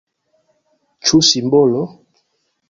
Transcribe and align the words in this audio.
Ĉu 1.09 1.19
simbolo? 1.29 1.85